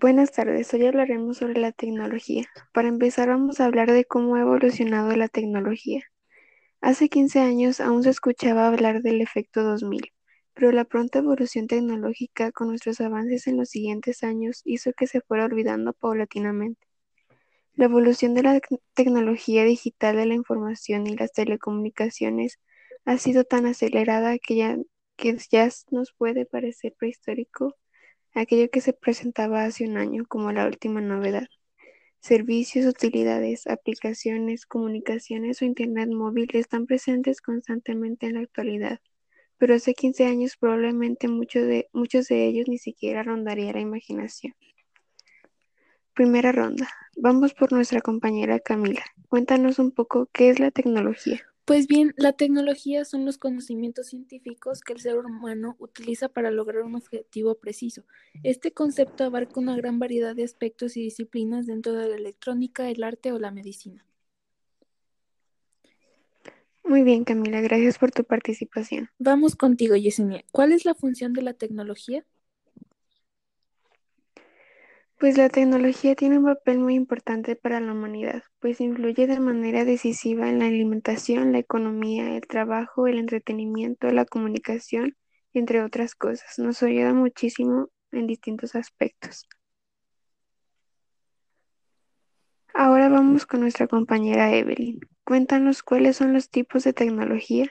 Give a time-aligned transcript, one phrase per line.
[0.00, 2.46] Buenas tardes, hoy hablaremos sobre la tecnología.
[2.72, 6.02] Para empezar vamos a hablar de cómo ha evolucionado la tecnología.
[6.80, 10.10] Hace 15 años aún se escuchaba hablar del efecto 2000,
[10.54, 15.20] pero la pronta evolución tecnológica con nuestros avances en los siguientes años hizo que se
[15.20, 16.80] fuera olvidando paulatinamente.
[17.74, 18.60] La evolución de la
[18.94, 22.58] tecnología digital de la información y las telecomunicaciones
[23.04, 24.78] ha sido tan acelerada que ya,
[25.16, 27.76] que ya nos puede parecer prehistórico
[28.34, 31.48] aquello que se presentaba hace un año como la última novedad.
[32.20, 39.00] Servicios, utilidades, aplicaciones, comunicaciones o Internet móvil están presentes constantemente en la actualidad,
[39.56, 44.54] pero hace 15 años probablemente muchos de, muchos de ellos ni siquiera rondaría la imaginación.
[46.14, 46.88] Primera ronda.
[47.16, 49.02] Vamos por nuestra compañera Camila.
[49.28, 51.49] Cuéntanos un poco qué es la tecnología.
[51.70, 56.82] Pues bien, la tecnología son los conocimientos científicos que el ser humano utiliza para lograr
[56.82, 58.02] un objetivo preciso.
[58.42, 63.04] Este concepto abarca una gran variedad de aspectos y disciplinas dentro de la electrónica, el
[63.04, 64.04] arte o la medicina.
[66.82, 69.08] Muy bien, Camila, gracias por tu participación.
[69.20, 70.44] Vamos contigo, Yesenia.
[70.50, 72.24] ¿Cuál es la función de la tecnología?
[75.20, 79.84] Pues la tecnología tiene un papel muy importante para la humanidad, pues influye de manera
[79.84, 85.18] decisiva en la alimentación, la economía, el trabajo, el entretenimiento, la comunicación,
[85.52, 86.58] entre otras cosas.
[86.58, 89.46] Nos ayuda muchísimo en distintos aspectos.
[92.72, 95.00] Ahora vamos con nuestra compañera Evelyn.
[95.24, 97.70] Cuéntanos cuáles son los tipos de tecnología.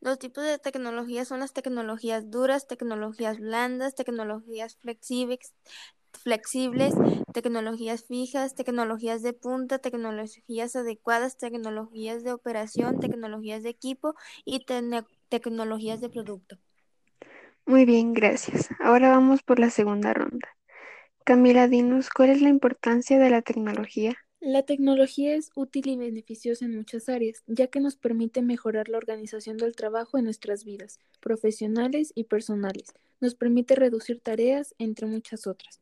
[0.00, 5.54] Los tipos de tecnología son las tecnologías duras, tecnologías blandas, tecnologías flexibles,
[6.12, 7.00] flexibles,
[7.32, 14.64] tecnologías fijas, tecnologías de punta, tecnologías adecuadas, tecnologías de operación, tecnologías de equipo y
[15.28, 16.58] tecnologías de producto.
[17.66, 18.68] Muy bien, gracias.
[18.80, 20.48] Ahora vamos por la segunda ronda.
[21.24, 24.16] Camila, dinos, ¿cuál es la importancia de la tecnología?
[24.40, 28.98] La tecnología es útil y beneficiosa en muchas áreas, ya que nos permite mejorar la
[28.98, 32.94] organización del trabajo en nuestras vidas, profesionales y personales.
[33.20, 35.80] Nos permite reducir tareas, entre muchas otras.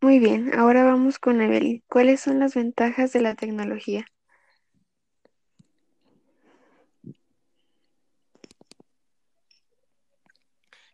[0.00, 1.82] Muy bien, ahora vamos con Evelyn.
[1.88, 4.06] ¿Cuáles son las ventajas de la tecnología?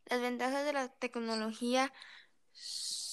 [0.06, 1.92] Las ventajas de la tecnología
[2.52, 3.07] son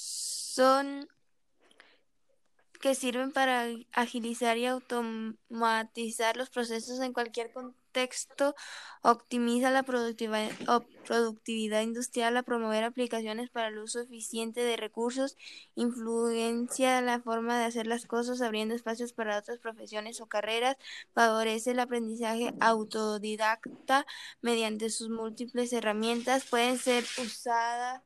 [2.85, 8.53] que sirven para agilizar y automatizar los procesos en cualquier contexto,
[9.01, 15.35] optimiza la productividad, industrial, a promover aplicaciones para el uso eficiente de recursos,
[15.75, 20.77] influencia la forma de hacer las cosas, abriendo espacios para otras profesiones o carreras,
[21.13, 24.05] favorece el aprendizaje autodidacta
[24.41, 28.03] mediante sus múltiples herramientas, pueden ser usadas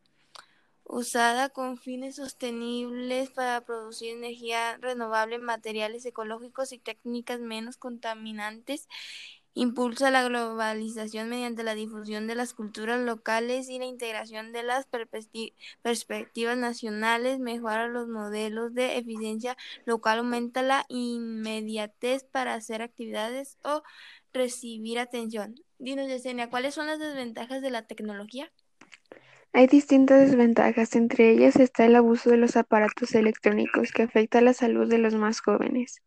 [0.89, 8.87] usada con fines sostenibles para producir energía renovable, materiales ecológicos y técnicas menos contaminantes.
[9.53, 14.87] Impulsa la globalización mediante la difusión de las culturas locales y la integración de las
[14.87, 23.83] perspectivas nacionales, mejora los modelos de eficiencia local, aumenta la inmediatez para hacer actividades o
[24.33, 25.55] recibir atención.
[25.77, 28.51] Dinos, Yesenia, ¿cuáles son las desventajas de la tecnología?
[29.51, 34.53] Hay distintas desventajas, entre ellas está el abuso de los aparatos electrónicos que afecta la
[34.53, 36.03] salud de los más jóvenes.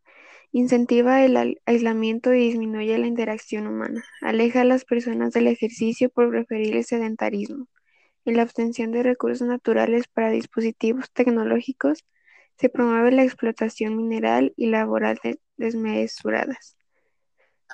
[0.52, 4.04] Incentiva el aislamiento y disminuye la interacción humana.
[4.20, 7.66] Aleja a las personas del ejercicio por preferir el sedentarismo.
[8.24, 12.04] En la obtención de recursos naturales para dispositivos tecnológicos
[12.58, 15.18] se promueve la explotación mineral y laboral
[15.56, 16.76] desmesuradas.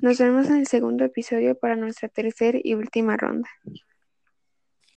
[0.00, 3.50] Nos vemos en el segundo episodio para nuestra tercera y última ronda.